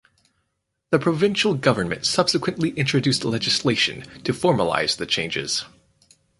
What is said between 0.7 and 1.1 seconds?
The